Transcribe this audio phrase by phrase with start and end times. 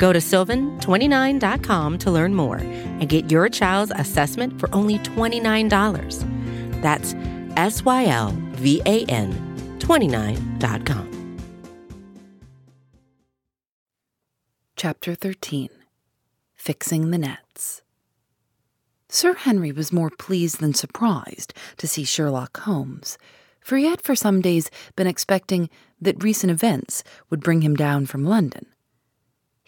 [0.00, 6.80] Go to sylvan29.com to learn more and get your child's assessment for only $29.
[6.80, 7.14] That's
[7.58, 11.36] S Y L V A N 29.com.
[14.74, 15.68] Chapter 13
[16.56, 17.82] Fixing the Nets.
[19.10, 23.18] Sir Henry was more pleased than surprised to see Sherlock Holmes,
[23.60, 25.68] for he had for some days been expecting
[26.00, 28.64] that recent events would bring him down from London.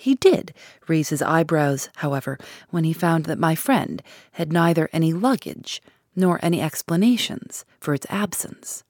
[0.02, 0.52] He did
[0.88, 2.36] raise his eyebrows, however,
[2.70, 4.02] when he found that my friend
[4.32, 5.80] had neither any luggage
[6.16, 8.82] nor any explanations for its absence.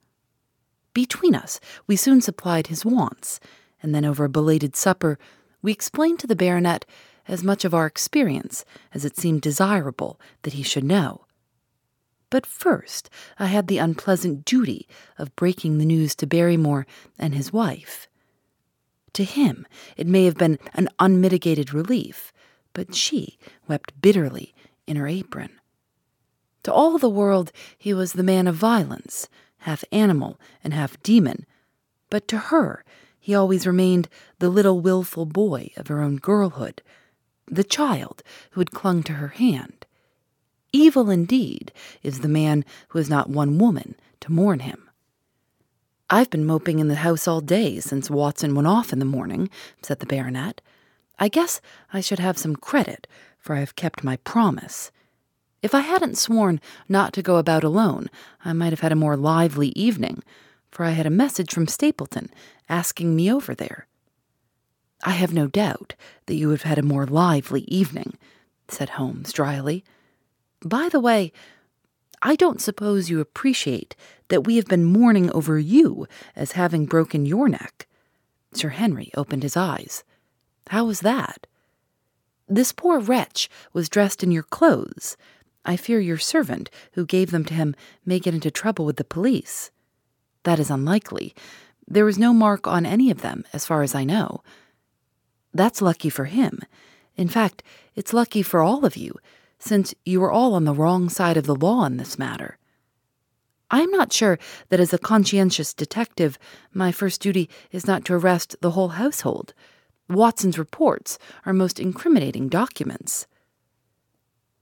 [0.95, 3.41] Between us, we soon supplied his wants,
[3.83, 5.19] and then over a belated supper,
[5.61, 6.87] we explained to the baronet
[7.29, 11.27] as much of our experience as it seemed desirable that he should know.
[12.31, 14.89] But first, I had the unpleasant duty
[15.19, 16.87] of breaking the news to Barrymore
[17.19, 18.09] and his wife.
[19.15, 22.33] To him, it may have been an unmitigated relief,
[22.73, 23.39] but she
[23.69, 24.55] wept bitterly
[24.87, 25.51] in her apron.
[26.65, 31.47] To all the world, he was the man of violence, half animal and half demon,
[32.09, 32.85] but to her,
[33.19, 36.83] he always remained the little wilful boy of her own girlhood,
[37.47, 39.87] the child who had clung to her hand.
[40.73, 41.71] Evil indeed
[42.03, 44.89] is the man who has not one woman to mourn him.
[46.13, 49.49] I've been moping in the house all day since Watson went off in the morning,
[49.81, 50.61] said the baronet.
[51.19, 53.07] I guess I should have some credit,
[53.39, 54.91] for I have kept my promise.
[55.63, 58.11] If I hadn't sworn not to go about alone,
[58.45, 60.23] I might have had a more lively evening,
[60.71, 62.29] for I had a message from Stapleton
[62.69, 63.87] asking me over there.
[65.05, 65.95] I have no doubt
[66.27, 68.19] that you have had a more lively evening,
[68.69, 69.83] said Holmes dryly.
[70.63, 71.33] By the way,
[72.23, 73.97] I don't suppose you appreciate
[74.29, 76.07] that we have been mourning over you
[76.37, 77.89] as having broken your neck.
[78.53, 80.05] Sir Henry opened his eyes.
[80.69, 81.49] How was that?
[82.49, 85.17] This poor wretch was dressed in your clothes.
[85.65, 87.75] I fear your servant, who gave them to him,
[88.07, 89.71] may get into trouble with the police.
[90.45, 91.35] That is unlikely.
[91.89, 94.43] There was no mark on any of them, as far as I know.
[95.53, 96.61] That's lucky for him.
[97.17, 97.63] In fact,
[97.95, 99.15] it's lucky for all of you,
[99.65, 102.59] since you are all on the wrong side of the law in this matter.
[103.71, 106.39] I am not sure that as a conscientious detective,
[106.75, 109.55] my first duty is not to arrest the whole household.
[110.09, 113.27] Watson's reports are most incriminating documents.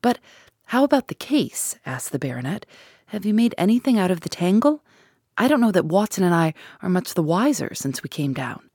[0.03, 0.19] But
[0.67, 1.77] how about the case?
[1.85, 2.67] asked the baronet.
[3.07, 4.85] Have you made anything out of the tangle?
[5.37, 8.70] I don't know that Watson and I are much the wiser since we came down.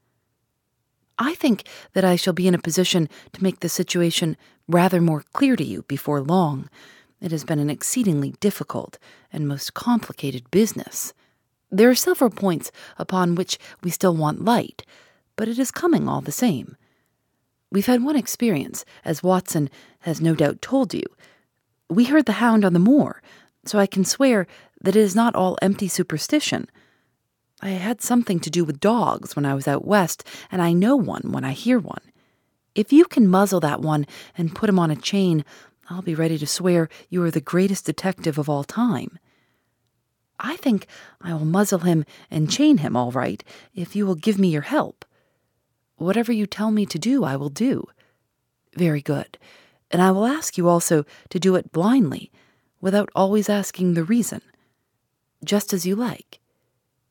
[1.18, 4.36] I think that I shall be in a position to make the situation
[4.68, 6.70] rather more clear to you before long.
[7.22, 8.98] It has been an exceedingly difficult
[9.32, 11.14] and most complicated business.
[11.72, 14.86] There are several points upon which we still want light,
[15.36, 16.76] but it is coming all the same.
[17.72, 19.70] We've had one experience, as Watson
[20.02, 21.04] has no doubt told you.
[21.90, 23.22] We heard the hound on the moor,
[23.66, 24.48] so I can swear
[24.82, 26.70] that it is not all empty superstition.
[27.66, 30.96] I had something to do with dogs when I was out west, and I know
[30.96, 32.04] one when I hear one.
[32.76, 34.06] If you can muzzle that one
[34.38, 35.44] and put him on a chain,
[35.90, 39.18] I'll be ready to swear you are the greatest detective of all time.
[40.40, 40.86] I think
[41.20, 43.44] I will muzzle him and chain him all right
[43.74, 45.04] if you will give me your help.
[45.96, 47.88] Whatever you tell me to do, I will do.
[48.76, 49.40] Very good.
[49.90, 52.32] And I will ask you also to do it blindly,
[52.80, 54.42] without always asking the reason.
[55.44, 56.42] Just as you like.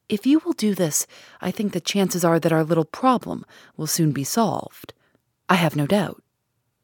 [0.09, 1.07] If you will do this,
[1.41, 3.45] I think the chances are that our little problem
[3.77, 4.93] will soon be solved.
[5.49, 6.23] I have no doubt.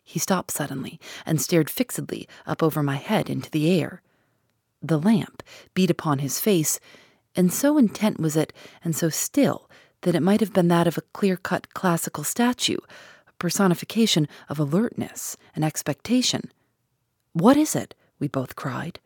[0.03, 4.03] He stopped suddenly and stared fixedly up over my head into the air.
[4.83, 5.43] The lamp
[5.75, 6.81] beat upon his face,
[7.37, 8.53] and so intent was it
[8.83, 12.79] and so still that it might have been that of a clear cut classical statue,
[13.29, 16.51] a personification of alertness and expectation.
[17.35, 17.95] What is it?
[18.19, 18.99] we both cried.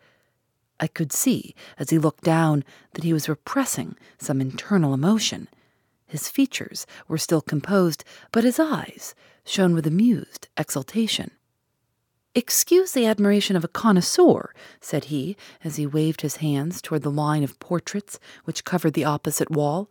[0.80, 5.48] I could see, as he looked down, that he was repressing some internal emotion.
[6.06, 11.30] His features were still composed, but his eyes shone with amused exultation.
[12.34, 17.10] Excuse the admiration of a connoisseur, said he, as he waved his hands toward the
[17.10, 19.88] line of portraits which covered the opposite wall.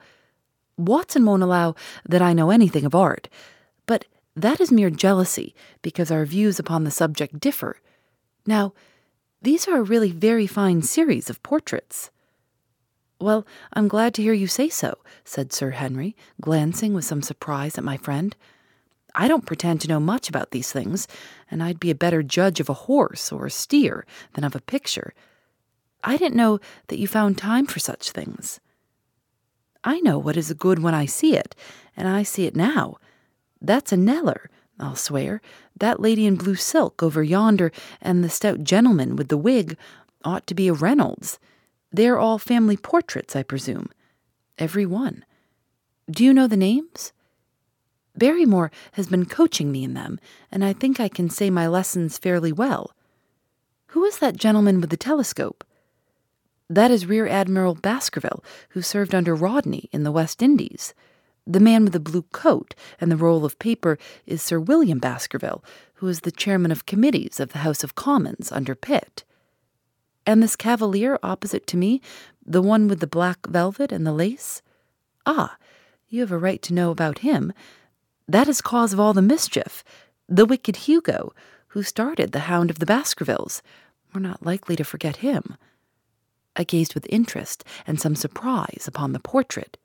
[0.78, 1.76] Watson won't allow
[2.08, 3.30] that I know anything of art,
[3.86, 4.06] but
[4.36, 7.78] that is mere jealousy, because our views upon the subject differ.
[8.46, 8.74] Now,
[9.44, 12.10] these are a really very fine series of portraits.
[13.20, 17.78] Well, I'm glad to hear you say so, said Sir Henry, glancing with some surprise
[17.78, 18.36] at my friend.
[19.14, 21.08] I don't pretend to know much about these things,
[21.52, 24.62] and I'd be a better judge of a horse or a steer than of a
[24.62, 25.14] picture.
[26.04, 28.60] I didn't know that you found time for such things.
[29.84, 31.54] I know what is a good when I see it,
[31.98, 32.96] and I see it now.
[33.62, 34.50] That's a Kneller,
[34.80, 35.42] I'll swear.
[35.78, 37.72] That lady in blue silk over yonder,
[38.02, 39.78] and the stout gentleman with the wig,
[40.24, 41.40] ought to be a Reynolds.
[41.92, 43.90] They're all family portraits, I presume.
[44.58, 45.26] Every one.
[46.10, 47.14] Do you know the names?
[48.16, 50.20] Barrymore has been coaching me in them,
[50.52, 52.92] and I think I can say my lessons fairly well.
[53.88, 55.64] Who is that gentleman with the telescope?
[56.70, 60.94] That is Rear Admiral Baskerville, who served under Rodney in the West Indies.
[61.46, 65.64] The man with the blue coat and the roll of paper is Sir William Baskerville,
[65.96, 69.24] who is the chairman of committees of the House of Commons under Pitt.
[70.26, 72.02] And this cavalier opposite to me,
[72.46, 74.62] the one with the black velvet and the lace?
[75.26, 75.58] Ah,
[76.08, 77.52] you have a right to know about him.
[78.28, 79.84] That is cause of all the mischief.
[80.30, 81.34] The wicked Hugo,
[81.70, 83.62] who started the Hound of the Baskervilles.
[84.14, 85.58] We're not likely to forget him.
[86.56, 89.78] I gazed with interest and some surprise upon the portrait.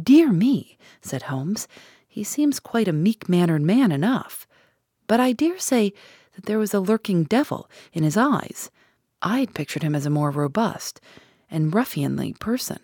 [0.00, 1.68] Dear me, said Holmes,
[2.08, 4.46] he seems quite a meek mannered man enough.
[5.06, 5.92] But I dare say
[6.34, 8.70] that there was a lurking devil in his eyes.
[9.22, 11.00] I'd pictured him as a more robust
[11.50, 12.78] and ruffianly person.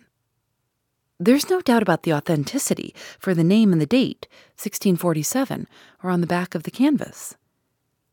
[1.19, 5.67] There's no doubt about the authenticity, for the name and the date, 1647,
[6.01, 7.35] are on the back of the canvas.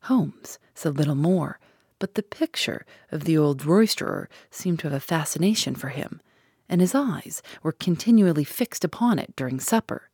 [0.03, 1.59] Holmes said little more,
[1.97, 6.21] but the picture of the old roisterer seemed to have a fascination for him,
[6.69, 10.09] and his eyes were continually fixed upon it during supper.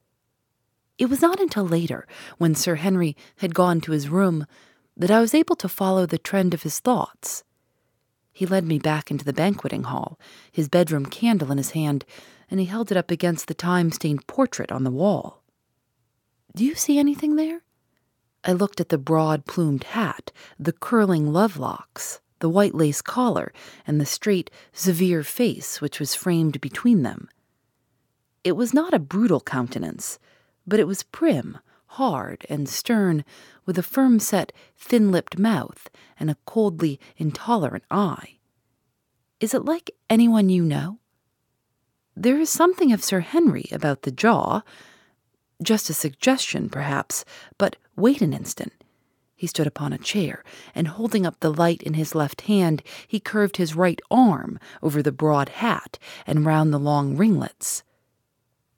[0.98, 2.08] It was not until later,
[2.38, 4.48] when Sir Henry had gone to his room,
[4.96, 7.44] that I was able to follow the trend of his thoughts.
[8.32, 10.20] He led me back into the banqueting hall,
[10.52, 12.06] his bedroom candle in his hand,
[12.50, 15.44] and he held it up against the time stained portrait on the wall.
[16.56, 17.62] Do you see anything there?
[18.44, 23.52] I looked at the broad plumed hat, the curling love locks, the white lace collar,
[23.88, 27.30] and the straight, severe face which was framed between them.
[28.44, 30.20] It was not a brutal countenance,
[30.68, 33.24] but it was prim, hard, and stern,
[33.66, 35.90] with a firm set, thin lipped mouth
[36.20, 38.38] and a coldly intolerant eye.
[39.40, 41.00] Is it like anyone you know?
[42.16, 44.62] There is something of Sir Henry about the jaw.
[45.62, 47.26] Just a suggestion, perhaps,
[47.58, 48.74] but wait an instant.
[49.46, 50.44] He stood upon a chair,
[50.74, 55.04] and holding up the light in his left hand, he curved his right arm over
[55.04, 57.84] the broad hat and round the long ringlets.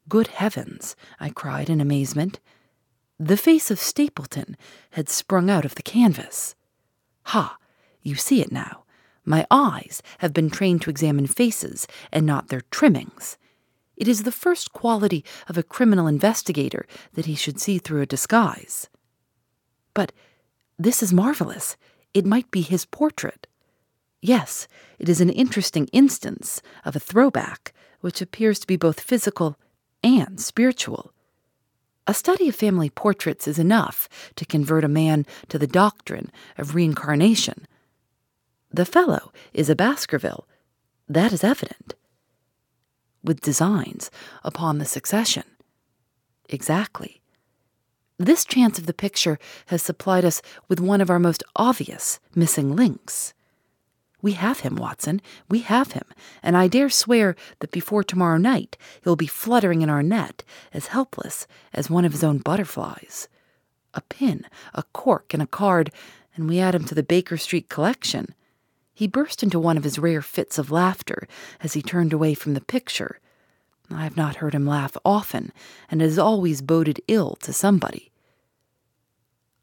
[0.09, 0.97] Good heavens!
[1.21, 2.41] I cried in amazement.
[3.17, 4.57] The face of Stapleton
[4.89, 6.53] had sprung out of the canvas.
[7.27, 7.55] Ha!
[8.01, 8.83] You see it now.
[9.23, 13.37] My eyes have been trained to examine faces and not their trimmings.
[13.95, 18.05] It is the first quality of a criminal investigator that he should see through a
[18.05, 18.89] disguise.
[19.93, 20.11] But
[20.77, 21.77] this is marvelous.
[22.13, 23.47] It might be his portrait.
[24.21, 24.67] Yes,
[24.99, 29.57] it is an interesting instance of a throwback, which appears to be both physical
[30.03, 31.13] and spiritual.
[32.07, 36.73] A study of family portraits is enough to convert a man to the doctrine of
[36.75, 37.67] reincarnation
[38.71, 40.47] the fellow is a Baskerville.
[41.07, 41.95] That is evident.
[43.23, 44.11] With designs
[44.43, 45.43] upon the succession.
[46.49, 47.21] Exactly.
[48.19, 52.75] This chance of the picture has supplied us with one of our most obvious missing
[52.75, 53.35] links.
[54.23, 55.21] We have him, Watson.
[55.49, 56.05] We have him,
[56.41, 60.43] and I dare swear that before tomorrow night he'll be fluttering in our net,
[60.73, 63.27] as helpless as one of his own butterflies.
[63.93, 65.91] A pin, a cork, and a card,
[66.35, 68.33] and we add him to the Baker Street collection.
[68.95, 71.27] He burst into one of his rare fits of laughter
[71.61, 73.19] as he turned away from the picture.
[73.89, 75.51] I have not heard him laugh often,
[75.89, 78.11] and it has always boded ill to somebody.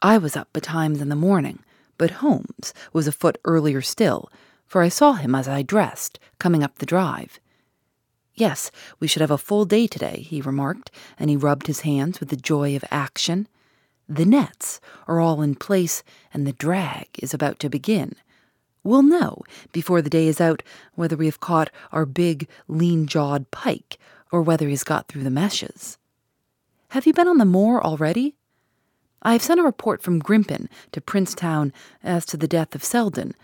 [0.00, 1.60] I was up betimes in the morning,
[1.98, 4.30] but Holmes was afoot earlier still,
[4.66, 7.38] for I saw him as I dressed, coming up the drive.
[8.34, 12.18] Yes, we should have a full day today, he remarked, and he rubbed his hands
[12.18, 13.46] with the joy of action.
[14.08, 16.02] The nets are all in place,
[16.32, 18.16] and the drag is about to begin.
[18.82, 20.62] We'll know before the day is out
[20.94, 23.98] whether we have caught our big, lean jawed pike
[24.34, 25.96] or whether he's got through the meshes.
[26.88, 28.34] Have you been on the moor already?
[29.22, 31.72] I have sent a report from Grimpen to Princetown
[32.02, 33.36] as to the death of Selden.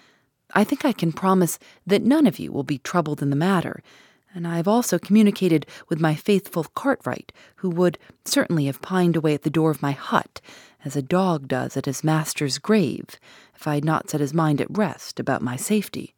[0.52, 3.85] I think I can promise that none of you will be troubled in the matter,
[4.35, 9.35] and I have also communicated with my faithful Cartwright, who would certainly have pined away
[9.35, 10.40] at the door of my hut,
[10.85, 13.20] as a dog does at his master's grave,
[13.54, 16.16] if I had not set his mind at rest about my safety.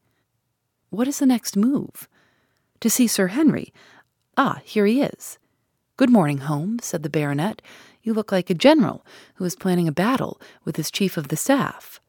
[0.89, 2.09] What is the next move?
[2.81, 3.71] To see Sir Henry.
[4.37, 5.39] Ah, here he is.
[5.97, 7.61] Good morning, Holmes, said the baronet.
[8.03, 11.37] You look like a general who is planning a battle with his chief of the
[11.37, 12.01] staff.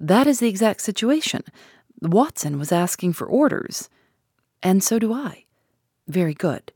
[0.00, 1.42] That is the exact situation.
[2.02, 3.88] Watson was asking for orders.
[4.62, 5.44] And so do I.
[6.08, 6.72] Very good.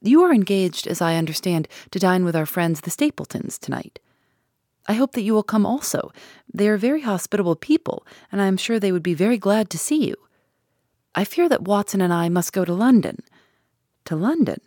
[0.00, 3.98] You are engaged, as I understand, to dine with our friends the Stapletons tonight.
[4.86, 6.10] I hope that you will come also.
[6.52, 9.78] They are very hospitable people, and I am sure they would be very glad to
[9.78, 10.16] see you.
[11.14, 13.22] I fear that Watson and I must go to London.
[14.06, 14.60] To London?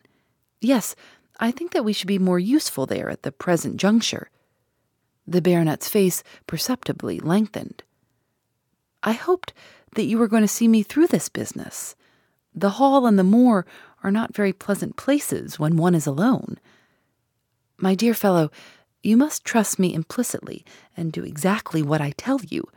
[0.61, 0.95] Yes,
[1.39, 4.29] I think that we should be more useful there at the present juncture.
[5.27, 7.83] The baronet's face perceptibly lengthened.
[9.03, 9.53] I hoped
[9.95, 11.95] that you were going to see me through this business.
[12.53, 13.65] The hall and the moor
[14.03, 16.57] are not very pleasant places when one is alone.
[17.77, 18.51] My dear fellow,
[19.03, 20.63] you must trust me implicitly
[20.95, 22.67] and do exactly what I tell you.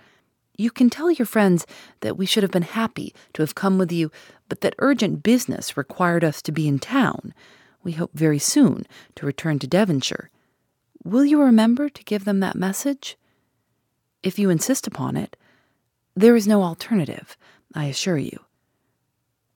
[0.61, 1.65] You can tell your friends
[2.01, 4.11] that we should have been happy to have come with you,
[4.49, 7.33] but that urgent business required us to be in town.
[7.85, 8.85] We hope very soon
[9.15, 10.31] to return to Devonshire.
[11.05, 13.17] Will you remember to give them that message?
[14.25, 15.37] If you insist upon it,
[16.17, 17.37] there is no alternative,
[17.73, 18.41] I assure you.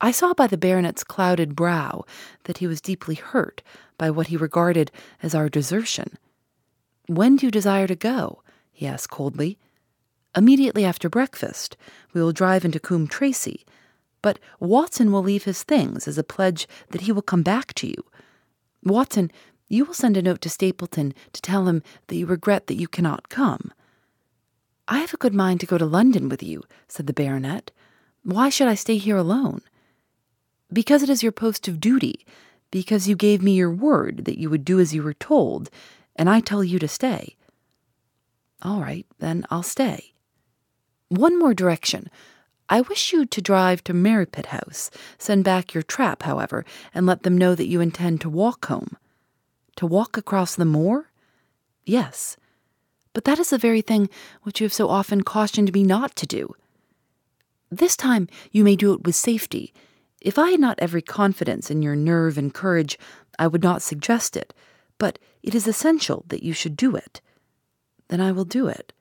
[0.01, 2.05] I saw by the baronet's clouded brow
[2.45, 3.61] that he was deeply hurt
[3.99, 6.17] by what he regarded as our desertion.
[7.09, 8.43] When do you desire to go?
[8.71, 9.59] he asked coldly.
[10.35, 11.77] Immediately after breakfast.
[12.13, 13.65] We will drive into Coombe Tracey.
[14.23, 17.89] But Watson will leave his things as a pledge that he will come back to
[17.89, 18.05] you.
[18.85, 19.31] Watson,
[19.69, 22.89] you will send a note to Stapleton to tell him that you regret that you
[22.89, 23.73] cannot come.
[24.89, 27.71] I have a good mind to go to London with you, said the baronet.
[28.25, 29.63] Why should I stay here alone?
[30.73, 32.25] Because it is your post of duty,
[32.71, 35.71] because you gave me your word that you would do as you were told,
[36.17, 37.37] and I tell you to stay.
[38.63, 40.13] All right, then I'll stay.
[41.13, 42.09] One more direction.
[42.71, 44.91] I wish you to drive to Merripit House.
[45.19, 46.65] Send back your trap, however,
[46.95, 48.97] and let them know that you intend to walk home.
[49.77, 51.11] To walk across the moor?
[51.85, 52.39] Yes.
[53.13, 54.09] But that is the very thing
[54.45, 56.55] which you have so often cautioned me not to do.
[57.71, 59.75] This time you may do it with safety,
[60.23, 62.99] if I had not every confidence in your nerve and courage,
[63.39, 64.55] I would not suggest it,
[64.97, 67.21] but it is essential that you should do it.
[68.09, 68.95] Then I will do it.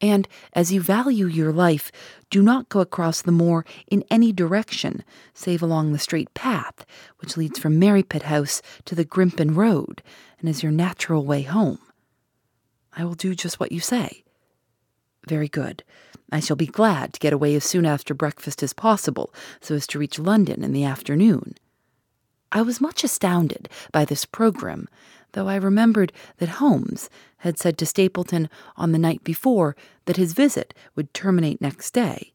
[0.00, 1.90] And as you value your life,
[2.30, 5.02] do not go across the moor in any direction
[5.34, 6.86] save along the straight path
[7.18, 10.02] which leads from Merripit House to the Grimpen Road
[10.38, 11.80] and is your natural way home.
[12.92, 14.24] I will do just what you say.
[15.26, 15.82] Very good.
[16.30, 19.86] I shall be glad to get away as soon after breakfast as possible, so as
[19.88, 21.54] to reach London in the afternoon.
[22.52, 24.88] I was much astounded by this program,
[25.32, 30.32] though I remembered that Holmes had said to Stapleton on the night before that his
[30.32, 32.32] visit would terminate next day.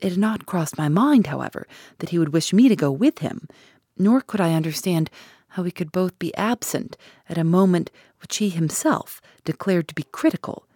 [0.00, 1.66] It had not crossed my mind, however,
[1.98, 3.48] that he would wish me to go with him,
[3.96, 5.10] nor could I understand
[5.48, 6.96] how we could both be absent
[7.28, 10.68] at a moment which he himself declared to be critical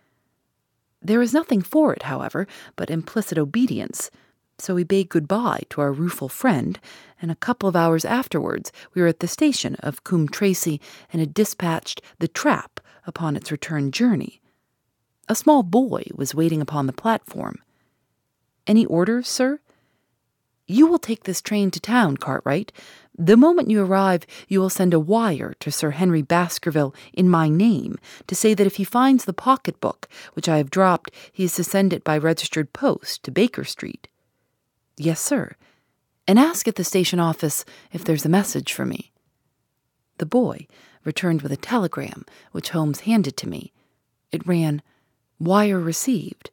[1.04, 2.46] there was nothing for it, however,
[2.76, 4.10] but implicit obedience,
[4.62, 6.78] so we bade good-bye to our rueful friend,
[7.20, 10.80] and a couple of hours afterwards we were at the station of Coombe Tracey
[11.12, 14.40] and had dispatched the trap upon its return journey.
[15.28, 17.56] A small boy was waiting upon the platform.
[18.66, 19.58] Any orders, sir?
[20.68, 22.70] You will take this train to town, Cartwright.
[23.18, 27.48] The moment you arrive, you will send a wire to Sir Henry Baskerville in my
[27.48, 31.54] name to say that if he finds the pocketbook which I have dropped, he is
[31.56, 34.06] to send it by registered post to Baker Street.
[34.96, 35.56] Yes, sir.
[36.26, 39.12] And ask at the station office if there's a message for me.
[40.18, 40.66] The boy
[41.04, 43.72] returned with a telegram which Holmes handed to me.
[44.30, 44.82] It ran,
[45.38, 46.50] Wire received.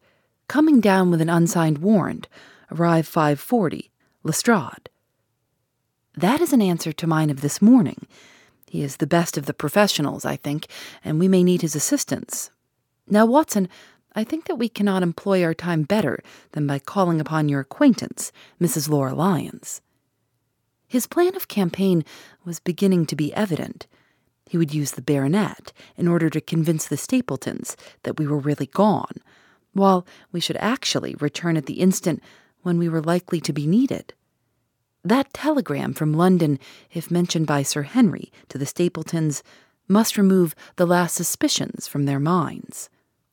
[0.48, 2.27] Coming down with an unsigned warrant.
[2.72, 3.91] Arrive 540.
[4.24, 4.89] Lestrade.
[6.15, 8.08] That is an answer to mine of this morning.
[8.67, 10.67] He is the best of the professionals, I think,
[11.03, 12.50] and we may need his assistance.
[13.08, 13.69] Now, Watson,
[14.16, 16.20] I think that we cannot employ our time better
[16.51, 18.89] than by calling upon your acquaintance, Mrs.
[18.89, 19.82] Laura Lyons.
[20.88, 22.04] His plan of campaign
[22.44, 23.86] was beginning to be evident.
[24.48, 28.66] He would use the baronet in order to convince the Stapletons that we were really
[28.66, 29.18] gone,
[29.74, 32.24] while we should actually return at the instant
[32.63, 34.13] when we were likely to be needed.
[35.04, 36.60] That telegram from London,
[36.92, 39.44] if mentioned by Sir Henry to the Stapletons,
[39.88, 42.89] must remove the last suspicions from their minds.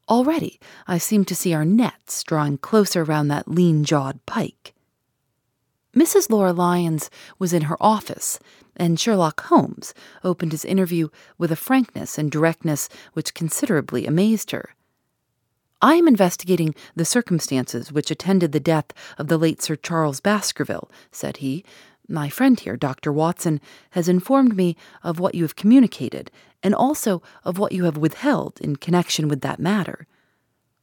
[0.09, 4.73] Already I seem to see our nets drawing closer round that lean jawed pike.
[5.97, 6.31] Mrs.
[6.31, 8.39] Laura Lyons was in her office,
[8.77, 11.09] and Sherlock Holmes opened his interview
[11.39, 14.75] with a frankness and directness which considerably amazed her.
[15.83, 20.91] I am investigating the circumstances which attended the death of the late Sir Charles Baskerville,
[21.11, 21.65] said he.
[22.09, 23.13] My friend here, Dr.
[23.13, 23.61] Watson,
[23.91, 26.31] has informed me of what you have communicated,
[26.63, 30.07] and also of what you have withheld in connection with that matter.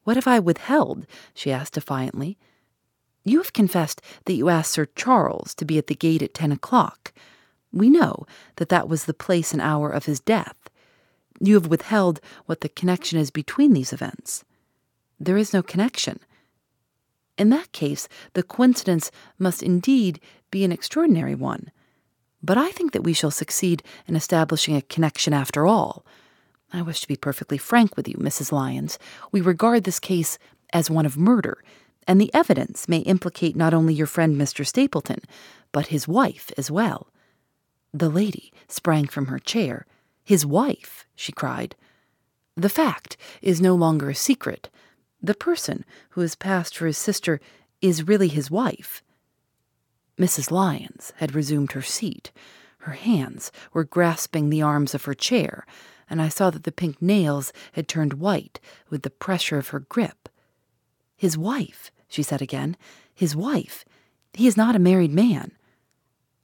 [0.03, 1.05] What have I withheld?
[1.33, 2.37] she asked defiantly.
[3.23, 6.51] You have confessed that you asked Sir Charles to be at the gate at ten
[6.51, 7.13] o'clock.
[7.71, 8.25] We know
[8.57, 10.69] that that was the place and hour of his death.
[11.39, 14.43] You have withheld what the connection is between these events.
[15.19, 16.19] There is no connection.
[17.37, 20.19] In that case, the coincidence must indeed
[20.53, 21.71] be an extraordinary one.
[22.43, 26.05] But I think that we shall succeed in establishing a connection after all.
[26.71, 28.51] I wish to be perfectly frank with you, Mrs.
[28.51, 28.99] Lyons.
[29.31, 30.37] We regard this case
[30.71, 31.63] as one of murder,
[32.07, 34.65] and the evidence may implicate not only your friend Mr.
[34.65, 35.21] Stapleton,
[35.71, 37.07] but his wife as well.
[37.93, 39.85] The lady sprang from her chair.
[40.23, 41.75] His wife, she cried.
[42.55, 44.69] The fact is no longer a secret.
[45.19, 47.39] The person who has passed for his sister
[47.81, 49.02] is really his wife.
[50.17, 50.51] Mrs.
[50.51, 52.31] Lyons had resumed her seat.
[52.79, 55.65] Her hands were grasping the arms of her chair,
[56.09, 59.79] and I saw that the pink nails had turned white with the pressure of her
[59.79, 60.29] grip.
[61.15, 62.75] His wife, she said again.
[63.15, 63.85] His wife.
[64.33, 65.51] He is not a married man.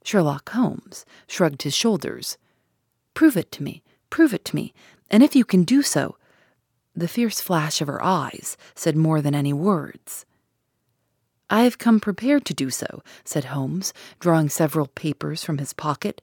[0.02, 2.38] Sherlock Holmes shrugged his shoulders.
[3.14, 4.72] Prove it to me, prove it to me,
[5.10, 6.16] and if you can do so.
[6.96, 10.24] The fierce flash of her eyes said more than any words.
[11.50, 16.22] I have come prepared to do so, said Holmes, drawing several papers from his pocket.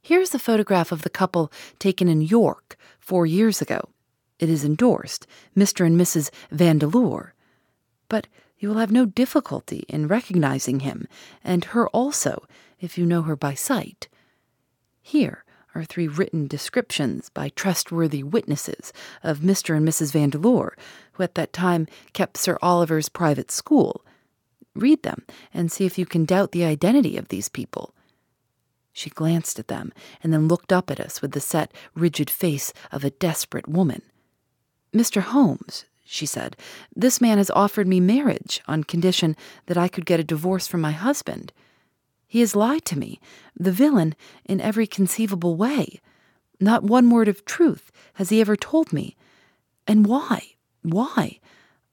[0.00, 3.88] Here's a photograph of the couple taken in York four years ago.
[4.38, 5.26] It is endorsed
[5.56, 5.84] Mr.
[5.84, 6.30] and Mrs.
[6.52, 7.34] Vandeleur.
[8.08, 8.28] But
[8.58, 11.08] you will have no difficulty in recognizing him,
[11.42, 12.46] and her also,
[12.78, 14.06] if you know her by sight.
[15.02, 18.92] Here are three written descriptions by trustworthy witnesses
[19.24, 19.76] of Mr.
[19.76, 20.12] and Mrs.
[20.12, 20.76] Vandeleur,
[21.12, 24.04] who at that time kept Sir Oliver's private school.
[24.74, 27.94] Read them and see if you can doubt the identity of these people.
[28.92, 32.72] She glanced at them and then looked up at us with the set, rigid face
[32.90, 34.02] of a desperate woman.
[34.92, 35.20] Mr.
[35.20, 36.56] Holmes, she said,
[36.96, 40.80] this man has offered me marriage on condition that I could get a divorce from
[40.80, 41.52] my husband.
[42.26, 43.20] He has lied to me,
[43.54, 46.00] the villain, in every conceivable way.
[46.60, 49.16] Not one word of truth has he ever told me.
[49.86, 50.54] And why?
[50.82, 51.38] Why?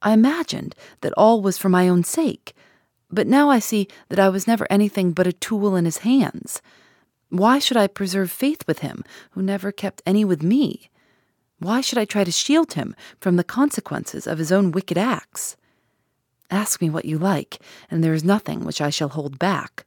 [0.02, 2.56] I imagined that all was for my own sake.
[3.12, 6.62] But now I see that I was never anything but a tool in his hands.
[7.30, 10.90] Why should I preserve faith with him, who never kept any with me?
[11.60, 15.56] Why should I try to shield him from the consequences of his own wicked acts?
[16.52, 19.86] Ask me what you like, and there is nothing which I shall hold back.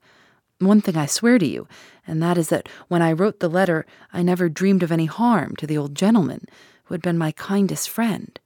[0.58, 1.68] One thing I swear to you,
[2.06, 5.54] and that is that when I wrote the letter, I never dreamed of any harm
[5.56, 6.46] to the old gentleman
[6.84, 8.38] who had been my kindest friend.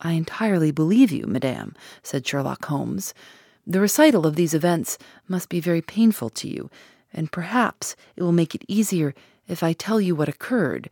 [0.00, 3.12] I entirely believe you, madame, said Sherlock Holmes.
[3.66, 6.70] The recital of these events must be very painful to you,
[7.12, 9.14] and perhaps it will make it easier
[9.46, 10.88] if I tell you what occurred,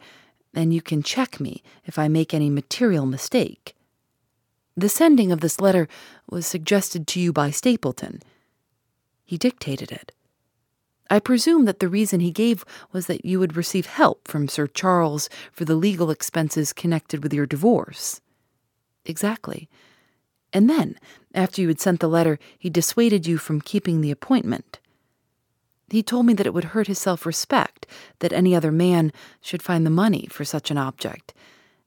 [0.54, 3.74] and you can check me if I make any material mistake.
[4.76, 5.88] The sending of this letter
[6.28, 8.20] was suggested to you by Stapleton.
[9.24, 10.12] He dictated it.
[11.10, 14.66] I presume that the reason he gave was that you would receive help from Sir
[14.66, 18.20] Charles for the legal expenses connected with your divorce.
[19.08, 19.68] Exactly.
[20.52, 20.96] And then,
[21.34, 24.78] after you had sent the letter, he dissuaded you from keeping the appointment.
[25.90, 27.86] He told me that it would hurt his self respect
[28.20, 31.32] that any other man should find the money for such an object,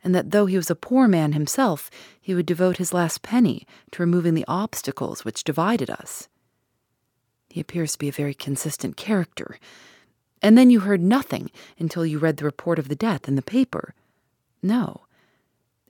[0.03, 3.67] and that though he was a poor man himself, he would devote his last penny
[3.91, 6.27] to removing the obstacles which divided us.
[7.49, 9.59] He appears to be a very consistent character.
[10.41, 13.43] And then you heard nothing until you read the report of the death in the
[13.43, 13.93] paper.
[14.63, 15.01] No.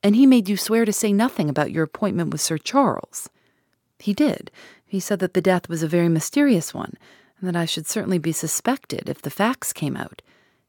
[0.03, 3.29] And he made you swear to say nothing about your appointment with Sir Charles.
[3.99, 4.51] He did.
[4.85, 6.95] He said that the death was a very mysterious one,
[7.39, 10.21] and that I should certainly be suspected if the facts came out.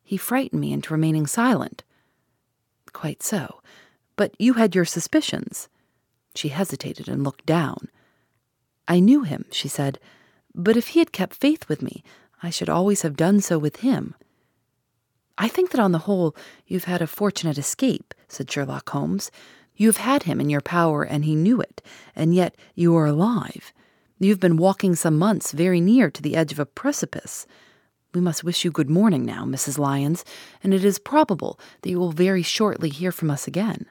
[0.03, 1.83] He frightened me into remaining silent.
[2.93, 3.63] Quite so.
[4.17, 5.69] But you had your suspicions.
[6.35, 7.89] She hesitated and looked down.
[8.87, 9.99] I knew him, she said.
[10.55, 12.05] But if he had kept faith with me,
[12.43, 14.15] I should always have done so with him.
[15.43, 16.37] I think that on the whole
[16.69, 19.33] you've had a fortunate escape, said Sherlock Holmes.
[19.75, 21.83] You have had him in your power, and he knew it,
[22.15, 23.73] and yet you are alive.
[24.21, 27.45] You've been walking some months very near to the edge of a precipice.
[28.15, 29.79] We must wish you good morning now, Mrs.
[29.79, 30.25] Lyons,
[30.63, 33.87] and it is probable that you will very shortly hear from us again.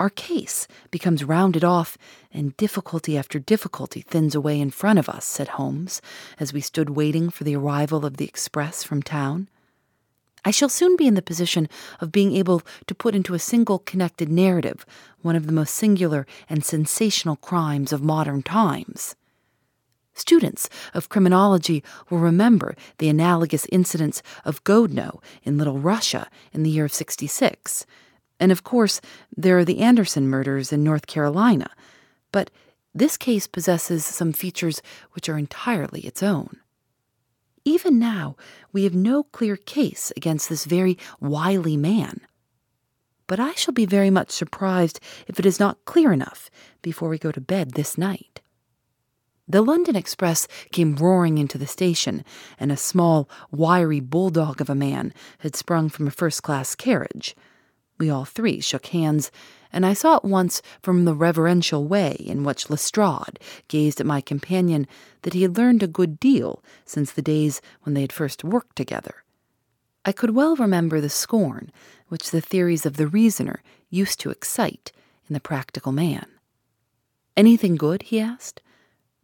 [0.00, 1.96] Our case becomes rounded off,
[2.32, 6.02] and difficulty after difficulty thins away in front of us, said Holmes,
[6.40, 9.46] as we stood waiting for the arrival of the express from town.
[10.46, 11.68] I shall soon be in the position
[12.00, 14.86] of being able to put into a single connected narrative
[15.20, 19.16] one of the most singular and sensational crimes of modern times.
[20.14, 26.70] Students of criminology will remember the analogous incidents of Grodno in Little Russia in the
[26.70, 27.84] year of 66.
[28.38, 29.00] And of course,
[29.36, 31.70] there are the Anderson murders in North Carolina.
[32.30, 32.52] But
[32.94, 34.80] this case possesses some features
[35.10, 36.60] which are entirely its own.
[37.66, 38.36] Even now,
[38.72, 42.20] we have no clear case against this very wily man.
[43.26, 46.48] But I shall be very much surprised if it is not clear enough
[46.80, 48.40] before we go to bed this night.
[49.48, 52.24] The London Express came roaring into the station,
[52.56, 57.34] and a small, wiry bulldog of a man had sprung from a first class carriage.
[57.98, 59.32] We all three shook hands,
[59.72, 64.20] and I saw at once from the reverential way in which Lestrade gazed at my
[64.20, 64.86] companion
[65.22, 68.76] that he had learned a good deal since the days when they had first worked
[68.76, 69.24] together.
[70.04, 71.72] I could well remember the scorn
[72.08, 74.92] which the theories of the reasoner used to excite
[75.28, 76.26] in the practical man.
[77.36, 78.02] Anything good?
[78.02, 78.62] he asked.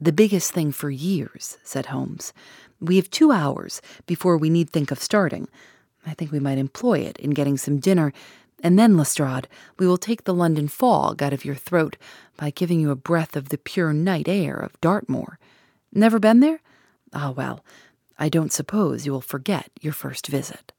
[0.00, 2.32] The biggest thing for years, said Holmes.
[2.80, 5.48] We have two hours before we need think of starting.
[6.04, 8.12] I think we might employ it in getting some dinner,
[8.62, 9.48] and then, Lestrade,
[9.78, 11.96] we will take the London fog out of your throat
[12.36, 15.38] by giving you a breath of the pure night air of Dartmoor.
[15.92, 16.60] Never been there?
[17.12, 17.64] Ah, well,
[18.18, 20.72] I don't suppose you will forget your first visit.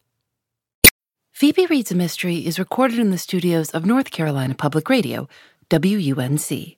[1.32, 5.28] Phoebe Reads a Mystery is recorded in the studios of North Carolina Public Radio,
[5.70, 6.78] WUNC.